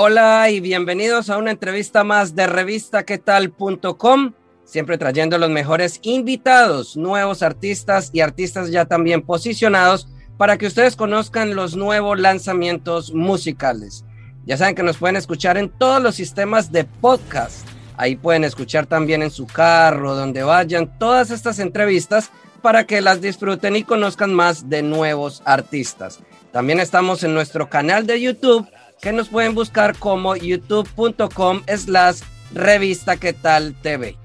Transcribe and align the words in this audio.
Hola 0.00 0.48
y 0.48 0.60
bienvenidos 0.60 1.28
a 1.28 1.38
una 1.38 1.50
entrevista 1.50 2.04
más 2.04 2.36
de 2.36 2.46
revistaquetal.com, 2.46 4.32
siempre 4.64 4.96
trayendo 4.96 5.38
los 5.38 5.50
mejores 5.50 5.98
invitados, 6.02 6.96
nuevos 6.96 7.42
artistas 7.42 8.10
y 8.12 8.20
artistas 8.20 8.70
ya 8.70 8.84
también 8.84 9.22
posicionados 9.22 10.06
para 10.36 10.56
que 10.56 10.68
ustedes 10.68 10.94
conozcan 10.94 11.56
los 11.56 11.74
nuevos 11.74 12.16
lanzamientos 12.16 13.12
musicales. 13.12 14.04
Ya 14.46 14.56
saben 14.56 14.76
que 14.76 14.84
nos 14.84 14.98
pueden 14.98 15.16
escuchar 15.16 15.58
en 15.58 15.68
todos 15.68 16.00
los 16.00 16.14
sistemas 16.14 16.70
de 16.70 16.84
podcast. 16.84 17.66
Ahí 17.96 18.14
pueden 18.14 18.44
escuchar 18.44 18.86
también 18.86 19.24
en 19.24 19.32
su 19.32 19.48
carro, 19.48 20.14
donde 20.14 20.44
vayan, 20.44 20.96
todas 21.00 21.32
estas 21.32 21.58
entrevistas 21.58 22.30
para 22.62 22.86
que 22.86 23.00
las 23.00 23.20
disfruten 23.20 23.74
y 23.74 23.82
conozcan 23.82 24.32
más 24.32 24.70
de 24.70 24.84
nuevos 24.84 25.42
artistas. 25.44 26.20
También 26.52 26.78
estamos 26.78 27.24
en 27.24 27.34
nuestro 27.34 27.68
canal 27.68 28.06
de 28.06 28.20
YouTube 28.20 28.64
que 29.00 29.12
nos 29.12 29.28
pueden 29.28 29.54
buscar 29.54 29.96
como 29.98 30.36
youtube.com 30.36 31.62
slash 31.76 32.20
revista 32.52 33.16
tal 33.40 33.74
TV. 33.74 34.16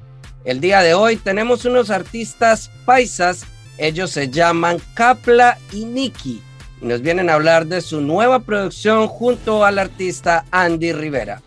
El 0.45 0.59
día 0.59 0.81
de 0.81 0.93
hoy 0.93 1.17
tenemos 1.17 1.65
unos 1.65 1.89
artistas 1.89 2.69
paisas, 2.85 3.45
ellos 3.77 4.11
se 4.11 4.29
llaman 4.29 4.81
Capla 4.93 5.57
y 5.71 5.85
Nikki 5.85 6.41
y 6.81 6.85
nos 6.85 7.01
vienen 7.01 7.29
a 7.29 7.35
hablar 7.35 7.67
de 7.67 7.81
su 7.81 8.01
nueva 8.01 8.39
producción 8.39 9.07
junto 9.07 9.63
al 9.63 9.79
artista 9.79 10.45
Andy 10.51 10.91
Rivera. 10.91 11.41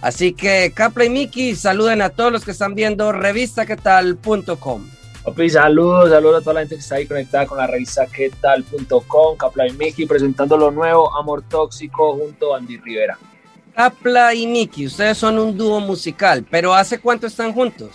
Así 0.00 0.32
que 0.32 0.72
Capla 0.74 1.04
y 1.04 1.08
Nikki 1.08 1.54
saluden 1.54 2.02
a 2.02 2.10
todos 2.10 2.32
los 2.32 2.44
que 2.44 2.50
están 2.50 2.74
viendo 2.74 3.12
revistaquetal.com. 3.12 5.01
Papi, 5.24 5.50
saludos, 5.50 6.10
saludos 6.10 6.40
a 6.40 6.40
toda 6.40 6.54
la 6.54 6.60
gente 6.60 6.74
que 6.74 6.80
está 6.80 6.96
ahí 6.96 7.06
conectada 7.06 7.46
con 7.46 7.56
la 7.56 7.68
revista 7.68 8.06
quetal.com, 8.06 9.36
Capla 9.36 9.68
y 9.68 9.72
Miki 9.72 10.04
presentando 10.04 10.56
lo 10.56 10.72
nuevo, 10.72 11.16
Amor 11.16 11.42
Tóxico 11.48 12.16
junto 12.16 12.52
a 12.52 12.58
Andy 12.58 12.78
Rivera. 12.78 13.16
Capla 13.72 14.34
y 14.34 14.48
Miki, 14.48 14.86
ustedes 14.86 15.16
son 15.16 15.38
un 15.38 15.56
dúo 15.56 15.78
musical, 15.78 16.44
pero 16.50 16.74
¿hace 16.74 16.98
cuánto 17.00 17.28
están 17.28 17.52
juntos? 17.52 17.90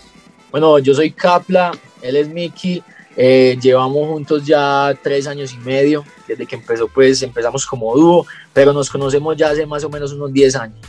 Bueno, 0.52 0.80
yo 0.80 0.94
soy 0.94 1.12
Capla, 1.12 1.72
él 2.02 2.16
es 2.16 2.30
Miki, 2.30 2.82
eh, 3.18 3.58
llevamos 3.62 4.08
juntos 4.08 4.46
ya 4.46 4.98
tres 5.04 5.28
años 5.28 5.52
y 5.52 5.58
medio, 5.58 6.06
desde 6.28 6.46
que 6.46 6.56
empezó 6.56 6.88
pues 6.88 7.22
empezamos 7.24 7.66
como 7.66 7.94
dúo, 7.94 8.26
pero 8.54 8.72
nos 8.72 8.90
conocemos 8.90 9.36
ya 9.36 9.50
hace 9.50 9.66
más 9.66 9.84
o 9.84 9.90
menos 9.90 10.14
unos 10.14 10.32
10 10.32 10.56
años. 10.56 10.80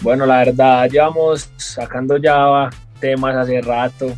Bueno, 0.00 0.24
la 0.24 0.38
verdad, 0.38 0.88
llevamos 0.88 1.50
sacando 1.56 2.16
ya 2.16 2.70
temas 3.00 3.36
hace 3.36 3.60
rato, 3.60 4.14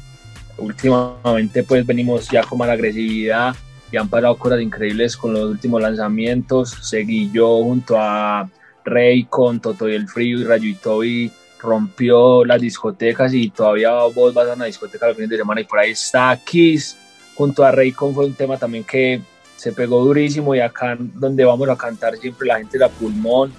últimamente 0.58 1.62
pues 1.62 1.86
venimos 1.86 2.28
ya 2.28 2.42
con 2.42 2.58
más 2.58 2.68
agresividad 2.68 3.54
y 3.90 3.96
han 3.96 4.08
pasado 4.08 4.36
cosas 4.36 4.60
increíbles 4.60 5.16
con 5.16 5.32
los 5.32 5.50
últimos 5.50 5.80
lanzamientos. 5.80 6.70
Seguí 6.82 7.30
yo 7.32 7.62
junto 7.62 7.96
a 7.98 8.48
Rey 8.84 9.24
con 9.24 9.60
Toto 9.60 9.88
y 9.88 9.94
el 9.94 10.08
Frío 10.08 10.40
y 10.40 10.44
Rayo 10.44 10.68
y 10.68 10.74
Toby 10.74 11.32
rompió 11.60 12.44
las 12.44 12.60
discotecas 12.60 13.32
y 13.32 13.50
todavía 13.50 13.92
vos 14.14 14.34
vas 14.34 14.48
a 14.48 14.54
una 14.54 14.66
discoteca 14.66 15.06
los 15.06 15.16
fines 15.16 15.30
de 15.30 15.38
semana 15.38 15.62
y 15.62 15.64
por 15.64 15.78
ahí 15.78 15.92
está 15.92 16.38
Kiss 16.44 16.96
junto 17.34 17.64
a 17.64 17.72
Raycon 17.72 18.14
fue 18.14 18.26
un 18.26 18.34
tema 18.34 18.58
también 18.58 18.84
que 18.84 19.20
se 19.56 19.72
pegó 19.72 20.04
durísimo 20.04 20.54
y 20.54 20.60
acá 20.60 20.96
donde 20.98 21.44
vamos 21.44 21.68
a 21.68 21.76
cantar 21.76 22.16
siempre 22.16 22.48
la 22.48 22.58
gente 22.58 22.78
la 22.78 22.88
pulmón 22.88 23.52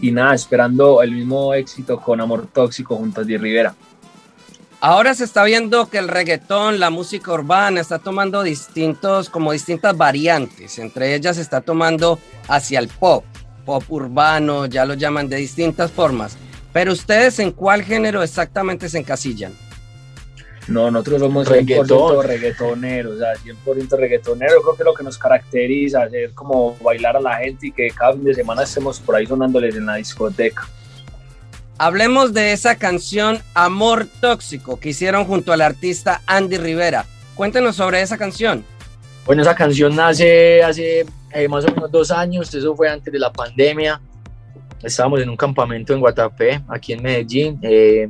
y 0.00 0.10
nada, 0.10 0.34
esperando 0.34 1.02
el 1.02 1.12
mismo 1.12 1.54
éxito 1.54 2.00
con 2.00 2.20
Amor 2.20 2.46
Tóxico 2.52 2.96
junto 2.96 3.22
a 3.22 3.24
Di 3.24 3.36
Rivera. 3.36 3.74
Ahora 4.88 5.14
se 5.14 5.24
está 5.24 5.42
viendo 5.42 5.90
que 5.90 5.98
el 5.98 6.06
reggaetón, 6.06 6.78
la 6.78 6.90
música 6.90 7.32
urbana, 7.32 7.80
está 7.80 7.98
tomando 7.98 8.44
distintos, 8.44 9.28
como 9.28 9.50
distintas 9.50 9.96
variantes. 9.96 10.78
Entre 10.78 11.16
ellas 11.16 11.34
se 11.34 11.42
está 11.42 11.60
tomando 11.60 12.20
hacia 12.46 12.78
el 12.78 12.86
pop, 12.86 13.24
pop 13.64 13.82
urbano, 13.88 14.66
ya 14.66 14.84
lo 14.84 14.94
llaman 14.94 15.28
de 15.28 15.38
distintas 15.38 15.90
formas. 15.90 16.38
Pero 16.72 16.92
ustedes, 16.92 17.40
¿en 17.40 17.50
cuál 17.50 17.82
género 17.82 18.22
exactamente 18.22 18.88
se 18.88 18.98
encasillan? 18.98 19.54
No, 20.68 20.88
nosotros 20.92 21.18
somos 21.18 21.48
reggaetón. 21.48 22.24
reggaetoneros, 22.24 23.16
o 23.16 23.18
sea, 23.18 23.34
100% 23.34 23.98
reggaetoneros. 23.98 24.62
Creo 24.62 24.76
que 24.76 24.84
lo 24.84 24.94
que 24.94 25.02
nos 25.02 25.18
caracteriza, 25.18 26.04
hacer 26.04 26.32
como 26.32 26.76
bailar 26.76 27.16
a 27.16 27.20
la 27.20 27.38
gente 27.38 27.66
y 27.66 27.72
que 27.72 27.90
cada 27.90 28.12
fin 28.12 28.22
de 28.22 28.34
semana 28.34 28.62
estemos 28.62 29.00
por 29.00 29.16
ahí 29.16 29.26
sonándoles 29.26 29.74
en 29.74 29.86
la 29.86 29.96
discoteca. 29.96 30.68
Hablemos 31.78 32.32
de 32.32 32.52
esa 32.52 32.76
canción 32.76 33.42
Amor 33.52 34.06
Tóxico 34.22 34.80
que 34.80 34.90
hicieron 34.90 35.26
junto 35.26 35.52
al 35.52 35.60
artista 35.60 36.22
Andy 36.26 36.56
Rivera. 36.56 37.04
Cuéntenos 37.34 37.76
sobre 37.76 38.00
esa 38.00 38.16
canción. 38.16 38.64
Bueno, 39.26 39.42
esa 39.42 39.54
canción 39.54 39.94
nace 39.94 40.62
hace 40.62 41.04
eh, 41.32 41.48
más 41.48 41.66
o 41.66 41.68
menos 41.68 41.90
dos 41.90 42.10
años, 42.10 42.54
eso 42.54 42.74
fue 42.74 42.88
antes 42.88 43.12
de 43.12 43.18
la 43.18 43.30
pandemia. 43.30 44.00
Estábamos 44.82 45.20
en 45.20 45.28
un 45.28 45.36
campamento 45.36 45.92
en 45.92 46.00
Guatapé, 46.00 46.62
aquí 46.66 46.94
en 46.94 47.02
Medellín. 47.02 47.58
Eh, 47.60 48.08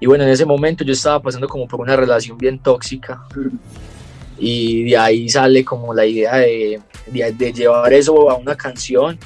y 0.00 0.06
bueno, 0.06 0.24
en 0.24 0.30
ese 0.30 0.44
momento 0.44 0.84
yo 0.84 0.92
estaba 0.92 1.22
pasando 1.22 1.48
como 1.48 1.66
por 1.66 1.80
una 1.80 1.96
relación 1.96 2.36
bien 2.36 2.58
tóxica. 2.58 3.22
Y 4.38 4.84
de 4.84 4.98
ahí 4.98 5.30
sale 5.30 5.64
como 5.64 5.94
la 5.94 6.04
idea 6.04 6.36
de, 6.36 6.78
de 7.06 7.52
llevar 7.54 7.90
eso 7.94 8.30
a 8.30 8.34
una 8.34 8.54
canción 8.54 9.18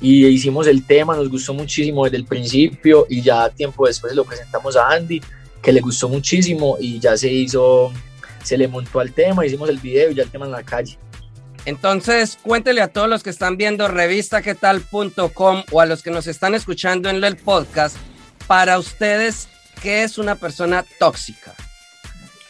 y 0.00 0.26
hicimos 0.26 0.66
el 0.66 0.86
tema, 0.86 1.16
nos 1.16 1.28
gustó 1.28 1.54
muchísimo 1.54 2.04
desde 2.04 2.18
el 2.18 2.24
principio 2.24 3.06
y 3.08 3.20
ya 3.20 3.50
tiempo 3.50 3.86
después 3.86 4.14
lo 4.14 4.24
presentamos 4.24 4.76
a 4.76 4.88
Andy, 4.90 5.20
que 5.60 5.72
le 5.72 5.80
gustó 5.80 6.08
muchísimo 6.08 6.76
y 6.80 7.00
ya 7.00 7.16
se 7.16 7.28
hizo, 7.28 7.92
se 8.44 8.56
le 8.56 8.68
montó 8.68 9.00
al 9.00 9.12
tema, 9.12 9.44
hicimos 9.44 9.68
el 9.68 9.78
video 9.78 10.10
y 10.10 10.14
ya 10.14 10.22
el 10.22 10.30
tema 10.30 10.46
en 10.46 10.52
la 10.52 10.62
calle. 10.62 10.96
Entonces, 11.64 12.38
cuéntele 12.42 12.80
a 12.80 12.88
todos 12.88 13.08
los 13.08 13.22
que 13.22 13.30
están 13.30 13.56
viendo 13.56 13.88
revistaquetal.com 13.88 15.64
o 15.70 15.80
a 15.80 15.86
los 15.86 16.02
que 16.02 16.10
nos 16.10 16.26
están 16.26 16.54
escuchando 16.54 17.10
en 17.10 17.22
el 17.22 17.36
podcast, 17.36 17.96
para 18.46 18.78
ustedes, 18.78 19.48
¿qué 19.82 20.04
es 20.04 20.16
una 20.16 20.36
persona 20.36 20.84
tóxica? 20.98 21.54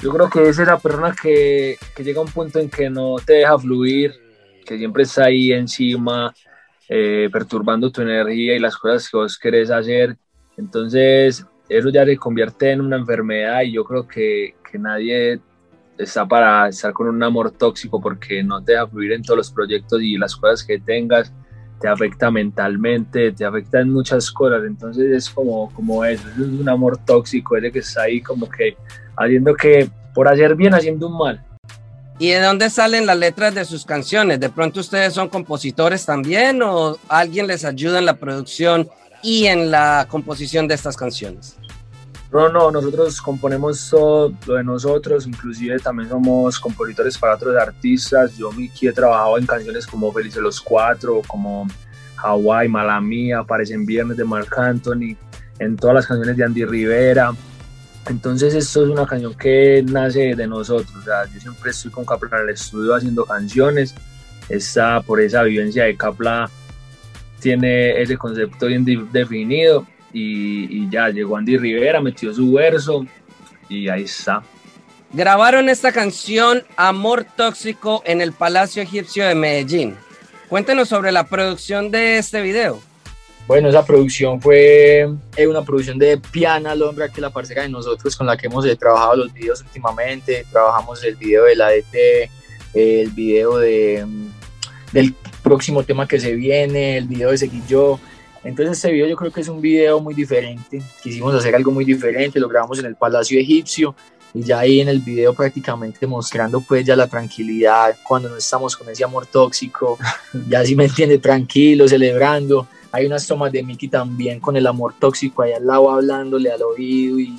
Yo 0.01 0.13
creo 0.13 0.31
que 0.31 0.49
es 0.49 0.59
esa 0.59 0.79
persona 0.79 1.17
que, 1.21 1.77
que 1.97 2.05
llega 2.05 2.21
a 2.21 2.23
un 2.23 2.31
punto 2.31 2.61
en 2.61 2.71
que 2.71 2.89
no 2.89 3.17
te 3.25 3.33
deja 3.33 3.59
fluir, 3.59 4.15
que 4.65 4.79
siempre 4.79 5.03
está 5.03 5.25
ahí 5.25 5.51
encima, 5.53 6.33
eh, 6.89 7.29
perturbando 7.33 7.91
tu 7.91 8.03
energía 8.03 8.57
y 8.57 8.59
las 8.59 8.77
cosas 8.77 9.09
que 9.09 9.17
vos 9.17 9.39
querés 9.39 9.71
hacer. 9.71 10.17
Entonces, 10.57 11.47
eso 11.69 11.89
ya 11.91 12.05
se 12.05 12.17
convierte 12.17 12.73
en 12.73 12.81
una 12.81 12.97
enfermedad 12.97 13.63
y 13.63 13.73
yo 13.73 13.85
creo 13.85 14.07
que, 14.07 14.55
que 14.71 14.79
nadie 14.79 15.41
está 15.99 16.27
para 16.27 16.69
estar 16.69 16.93
con 16.93 17.09
un 17.09 17.23
amor 17.23 17.51
tóxico 17.51 18.01
porque 18.01 18.43
no 18.43 18.63
te 18.63 18.73
deja 18.73 18.87
fluir 18.87 19.13
en 19.13 19.23
todos 19.23 19.39
los 19.39 19.51
proyectos 19.51 20.01
y 20.03 20.17
las 20.17 20.35
cosas 20.37 20.65
que 20.65 20.79
tengas, 20.79 21.33
te 21.81 21.89
afecta 21.89 22.31
mentalmente, 22.31 23.33
te 23.33 23.45
afecta 23.45 23.81
en 23.81 23.91
muchas 23.93 24.31
cosas, 24.31 24.65
entonces 24.65 25.11
es 25.11 25.31
como, 25.31 25.73
como 25.75 26.05
eso, 26.05 26.29
es 26.29 26.39
un 26.39 26.69
amor 26.69 26.99
tóxico, 27.05 27.57
ese 27.57 27.71
que 27.71 27.81
está 27.81 28.03
ahí 28.03 28.21
como 28.21 28.49
que 28.49 28.77
haciendo 29.17 29.55
que 29.55 29.89
por 30.15 30.27
hacer 30.29 30.57
bien, 30.57 30.75
haciendo 30.75 31.09
un 31.09 31.19
mal. 31.19 31.45
¿Y 32.21 32.31
de 32.31 32.41
dónde 32.41 32.69
salen 32.69 33.07
las 33.07 33.17
letras 33.17 33.55
de 33.55 33.65
sus 33.65 33.85
canciones? 33.85 34.41
¿De 34.41 34.49
pronto 34.49 34.81
ustedes 34.81 35.15
son 35.15 35.29
compositores 35.29 36.05
también 36.05 36.61
o 36.63 36.97
alguien 37.09 37.47
les 37.47 37.65
ayuda 37.65 38.01
en 38.01 38.07
la 38.07 38.17
producción 38.17 38.89
y 39.23 39.47
en 39.47 39.71
la 39.71 40.07
composición 40.11 40.67
de 40.67 40.75
estas 40.75 40.97
canciones? 40.97 41.57
No, 42.33 42.49
no, 42.49 42.71
nosotros 42.71 43.23
componemos 43.23 43.89
todo 43.89 44.35
lo 44.47 44.55
de 44.55 44.65
nosotros, 44.65 45.27
inclusive 45.27 45.79
también 45.79 46.09
somos 46.11 46.59
compositores 46.59 47.17
para 47.17 47.37
otros 47.37 47.57
artistas. 47.57 48.37
Yo, 48.37 48.51
Miki, 48.53 48.89
he 48.89 48.93
trabajado 48.93 49.39
en 49.39 49.47
canciones 49.47 49.87
como 49.87 50.13
Felices 50.13 50.43
los 50.43 50.61
Cuatro, 50.61 51.23
como 51.27 51.67
Hawaii, 52.17 52.69
Mala 52.69 53.01
Mía, 53.01 53.39
Aparecen 53.39 53.87
Viernes 53.87 54.17
de 54.17 54.25
Marc 54.25 54.59
Anthony, 54.59 55.17
en 55.59 55.77
todas 55.77 55.95
las 55.95 56.07
canciones 56.07 56.37
de 56.37 56.45
Andy 56.45 56.65
Rivera. 56.65 57.33
Entonces 58.09 58.55
esto 58.55 58.85
es 58.85 58.91
una 58.91 59.07
canción 59.07 59.35
que 59.35 59.85
nace 59.87 60.35
de 60.35 60.47
nosotros, 60.47 60.91
o 60.97 61.03
sea, 61.03 61.27
yo 61.33 61.41
siempre 61.41 61.71
estoy 61.71 61.91
con 61.91 62.05
Capla 62.05 62.39
en 62.39 62.45
el 62.45 62.55
estudio 62.55 62.95
haciendo 62.95 63.25
canciones, 63.27 63.95
está 64.49 65.03
por 65.03 65.21
esa 65.21 65.43
vivencia 65.43 65.85
de 65.85 65.97
Capla 65.97 66.51
tiene 67.41 68.01
ese 68.01 68.17
concepto 68.17 68.67
bien 68.67 68.85
definido 69.13 69.87
y, 70.13 70.83
y, 70.85 70.91
ya 70.91 71.09
llegó 71.09 71.37
Andy 71.37 71.57
Rivera, 71.57 72.01
metió 72.01 72.33
su 72.35 72.53
verso 72.53 73.07
y 73.69 73.89
ahí 73.89 74.05
está. 74.05 74.43
Grabaron 75.13 75.69
esta 75.69 75.93
canción 75.93 76.65
Amor 76.77 77.25
Tóxico 77.37 78.03
en 78.05 78.21
el 78.21 78.33
Palacio 78.33 78.83
Egipcio 78.83 79.27
de 79.27 79.35
Medellín. 79.35 79.97
Cuéntenos 80.49 80.89
sobre 80.89 81.13
la 81.13 81.25
producción 81.25 81.91
de 81.91 82.19
este 82.19 82.43
video. 82.43 82.81
Bueno, 83.49 83.71
esa 83.71 83.83
producción 83.83 84.43
fue 84.43 85.09
eh, 85.35 85.47
una 85.47 85.65
producción 85.65 85.99
de 85.99 86.19
Piana 86.19 86.75
Lombra, 86.75 87.09
que 87.09 87.15
es 87.15 87.21
la 87.21 87.31
parcera 87.31 87.63
de 87.63 87.71
nosotros 87.71 88.15
con 88.15 88.27
la 88.27 88.37
que 88.37 88.47
hemos 88.47 88.67
eh, 88.67 88.77
trabajado 88.77 89.17
los 89.17 89.33
videos 89.33 89.63
últimamente. 89.63 90.45
Trabajamos 90.53 91.03
el 91.03 91.17
video 91.17 91.45
de 91.45 91.57
la 91.57 91.71
DT, 91.71 92.31
el 92.75 93.09
video 93.09 93.57
de, 93.57 94.05
mm, 94.07 94.27
del 94.93 95.15
próximo 95.43 95.83
tema 95.83 96.07
que 96.07 96.21
se 96.21 96.35
viene, 96.35 96.99
el 96.99 97.09
video 97.09 97.31
de 97.31 97.39
Seguir 97.39 97.63
Yo. 97.67 97.99
Entonces 98.45 98.77
este 98.77 98.93
video 98.93 99.07
yo 99.07 99.17
creo 99.17 99.33
que 99.33 99.41
es 99.41 99.49
un 99.49 99.63
video 99.63 99.99
muy 99.99 100.13
diferente. 100.13 100.83
Quisimos 101.03 101.35
hacer 101.35 101.57
algo 101.57 101.71
muy 101.71 101.87
diferente, 101.87 102.39
lo 102.39 102.51
grabamos 102.51 102.79
en 102.81 102.85
el 102.85 102.97
Palacio 102.97 103.41
Egipcio 103.41 103.95
y 104.35 104.43
ya 104.43 104.59
ahí 104.59 104.83
en 104.83 104.89
el 104.89 105.01
video 105.01 105.33
prácticamente 105.33 106.07
mostrando 106.07 106.61
pues 106.61 106.85
ya 106.85 106.95
la 106.95 107.07
tranquilidad 107.07 107.97
cuando 108.07 108.29
no 108.29 108.37
estamos 108.37 108.77
con 108.77 108.91
ese 108.91 109.05
amor 109.05 109.25
tóxico, 109.25 109.99
ya 110.51 110.63
si 110.67 110.77
me 110.77 110.85
entiende, 110.85 111.17
tranquilo, 111.17 111.89
celebrando 111.89 112.69
hay 112.93 113.07
unas 113.07 113.27
tomas 113.27 113.53
de 113.53 113.63
Mickey 113.63 113.89
también 113.89 114.41
con 114.41 114.57
el 114.57 114.67
amor 114.67 114.95
tóxico 114.99 115.43
ahí 115.43 115.53
al 115.53 115.67
lado 115.67 115.91
hablándole 115.91 116.51
al 116.51 116.63
oído 116.63 117.19
y, 117.19 117.39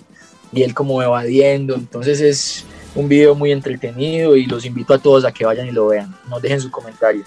y 0.51 0.63
él 0.63 0.73
como 0.73 1.01
evadiendo. 1.01 1.75
Entonces 1.75 2.21
es 2.21 2.65
un 2.95 3.07
video 3.07 3.35
muy 3.35 3.51
entretenido 3.51 4.35
y 4.35 4.45
los 4.45 4.65
invito 4.65 4.93
a 4.93 4.99
todos 4.99 5.25
a 5.25 5.31
que 5.31 5.45
vayan 5.45 5.67
y 5.67 5.71
lo 5.71 5.87
vean. 5.87 6.15
Nos 6.29 6.41
dejen 6.41 6.61
su 6.61 6.71
comentario. 6.71 7.23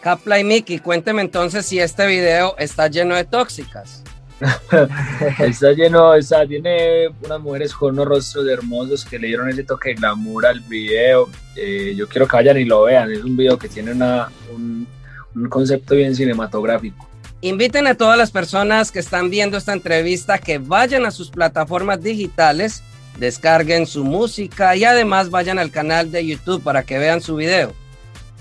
Capla 0.00 0.38
y 0.38 0.44
Mickey, 0.44 0.78
cuénteme 0.78 1.22
entonces 1.22 1.64
si 1.64 1.78
este 1.78 2.06
video 2.06 2.56
está 2.58 2.88
lleno 2.88 3.14
de 3.14 3.24
tóxicas. 3.24 4.02
está 5.38 5.72
lleno, 5.72 6.14
está, 6.14 6.44
tiene 6.46 7.08
unas 7.24 7.40
mujeres 7.40 7.72
con 7.72 7.94
unos 7.94 8.08
rostros 8.08 8.48
hermosos 8.48 9.04
que 9.04 9.18
le 9.18 9.28
dieron 9.28 9.48
ese 9.48 9.62
toque 9.62 9.90
de 9.90 9.94
glamour 9.94 10.46
al 10.46 10.60
video. 10.60 11.28
Eh, 11.54 11.94
yo 11.96 12.08
quiero 12.08 12.26
que 12.26 12.36
vayan 12.36 12.58
y 12.58 12.64
lo 12.64 12.82
vean. 12.82 13.12
Es 13.12 13.22
un 13.22 13.36
video 13.36 13.56
que 13.56 13.68
tiene 13.68 13.92
una, 13.92 14.28
un, 14.52 14.88
un 15.36 15.48
concepto 15.48 15.94
bien 15.94 16.16
cinematográfico. 16.16 17.11
Inviten 17.44 17.88
a 17.88 17.96
todas 17.96 18.16
las 18.16 18.30
personas 18.30 18.92
que 18.92 19.00
están 19.00 19.28
viendo 19.28 19.56
esta 19.56 19.72
entrevista 19.72 20.38
que 20.38 20.58
vayan 20.58 21.04
a 21.04 21.10
sus 21.10 21.28
plataformas 21.28 22.00
digitales, 22.00 22.84
descarguen 23.18 23.88
su 23.88 24.04
música 24.04 24.76
y 24.76 24.84
además 24.84 25.28
vayan 25.28 25.58
al 25.58 25.72
canal 25.72 26.12
de 26.12 26.24
YouTube 26.24 26.62
para 26.62 26.84
que 26.84 26.98
vean 26.98 27.20
su 27.20 27.34
video. 27.34 27.72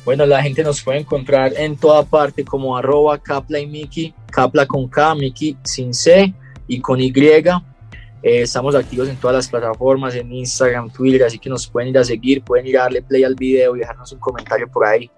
Bueno, 0.06 0.28
la 0.28 0.44
gente 0.44 0.64
nos 0.64 0.84
puede 0.84 1.00
encontrar 1.00 1.52
en 1.58 1.78
toda 1.78 2.04
parte 2.04 2.46
como 2.46 2.78
arroba 2.78 3.18
Capla 3.18 3.58
y 3.58 3.66
Miki, 3.66 4.14
Capla 4.32 4.68
con 4.68 4.88
K, 4.88 5.16
Miki 5.16 5.58
sin 5.64 5.96
C 5.96 6.32
y 6.68 6.80
con 6.80 7.00
Y. 7.02 7.12
Eh, 7.18 7.64
estamos 8.22 8.76
activos 8.76 9.10
en 9.10 9.16
todas 9.16 9.36
las 9.36 9.50
plataformas, 9.50 10.14
en 10.14 10.32
Instagram, 10.32 10.92
Twitter, 10.92 11.24
así 11.24 11.40
que 11.40 11.50
nos 11.50 11.66
pueden 11.66 11.90
ir 11.90 11.98
a 11.98 12.04
seguir, 12.04 12.44
pueden 12.44 12.68
ir 12.68 12.78
a 12.78 12.84
darle 12.84 13.02
play 13.02 13.24
al 13.24 13.34
video 13.34 13.76
y 13.76 13.80
dejarnos 13.80 14.12
un 14.12 14.20
comentario 14.20 14.70
por 14.70 14.86
ahí. 14.86 15.10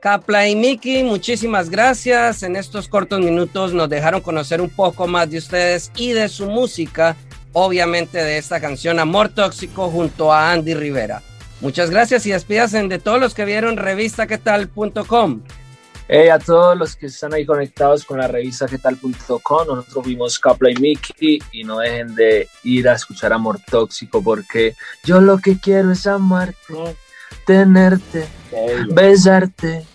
Capla 0.00 0.48
y 0.48 0.56
Miki, 0.56 1.04
muchísimas 1.04 1.68
gracias. 1.68 2.42
En 2.42 2.56
estos 2.56 2.88
cortos 2.88 3.20
minutos 3.20 3.74
nos 3.74 3.90
dejaron 3.90 4.22
conocer 4.22 4.62
un 4.62 4.70
poco 4.70 5.06
más 5.06 5.30
de 5.30 5.36
ustedes 5.36 5.92
y 5.94 6.12
de 6.12 6.30
su 6.30 6.46
música, 6.46 7.16
obviamente 7.52 8.16
de 8.16 8.38
esta 8.38 8.60
canción 8.62 8.98
Amor 8.98 9.28
Tóxico 9.28 9.90
junto 9.90 10.32
a 10.32 10.52
Andy 10.52 10.72
Rivera. 10.72 11.22
Muchas 11.60 11.90
gracias 11.90 12.24
y 12.24 12.30
despídasen 12.30 12.88
de 12.88 12.98
todos 12.98 13.20
los 13.20 13.34
que 13.34 13.44
vieron 13.44 13.76
revistaquetal.com. 13.76 15.42
Hey, 16.08 16.28
a 16.28 16.38
todos 16.38 16.78
los 16.78 16.96
que 16.96 17.06
están 17.06 17.34
ahí 17.34 17.44
conectados 17.44 18.04
con 18.04 18.18
la 18.18 18.26
revista 18.26 18.66
nosotros 18.66 20.06
vimos 20.06 20.38
Capla 20.38 20.70
y 20.70 20.76
Mickey 20.76 21.38
y 21.52 21.62
no 21.62 21.78
dejen 21.78 22.14
de 22.14 22.48
ir 22.64 22.88
a 22.88 22.94
escuchar 22.94 23.34
Amor 23.34 23.60
Tóxico 23.70 24.22
porque 24.22 24.74
yo 25.04 25.20
lo 25.20 25.36
que 25.38 25.60
quiero 25.60 25.92
es 25.92 26.06
amarte 26.06 26.96
tenerte, 27.46 28.26
besarte. 28.90 29.86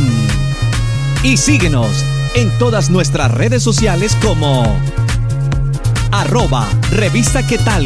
y 1.22 1.38
síguenos 1.38 2.04
en 2.34 2.50
todas 2.58 2.90
nuestras 2.90 3.30
redes 3.30 3.62
sociales 3.62 4.18
como 4.20 4.64
arroba 6.12 6.68
Revista 6.90 7.46
¿Qué 7.46 7.60
tal? 7.60 7.86